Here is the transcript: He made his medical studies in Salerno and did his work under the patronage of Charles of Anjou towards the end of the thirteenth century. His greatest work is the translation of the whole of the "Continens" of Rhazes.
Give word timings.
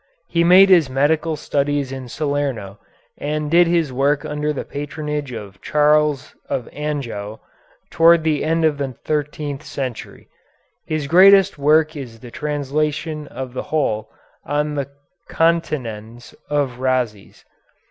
He 0.27 0.43
made 0.43 0.69
his 0.69 0.89
medical 0.89 1.35
studies 1.35 1.91
in 1.91 2.09
Salerno 2.09 2.79
and 3.19 3.51
did 3.51 3.67
his 3.67 3.93
work 3.93 4.25
under 4.25 4.51
the 4.51 4.65
patronage 4.65 5.31
of 5.31 5.61
Charles 5.61 6.33
of 6.49 6.67
Anjou 6.73 7.37
towards 7.91 8.23
the 8.23 8.43
end 8.43 8.65
of 8.65 8.79
the 8.79 8.93
thirteenth 9.05 9.61
century. 9.63 10.27
His 10.87 11.05
greatest 11.05 11.59
work 11.59 11.95
is 11.95 12.19
the 12.19 12.31
translation 12.31 13.27
of 13.27 13.53
the 13.53 13.61
whole 13.69 14.09
of 14.43 14.73
the 14.73 14.89
"Continens" 15.29 16.33
of 16.49 16.79
Rhazes. 16.79 17.45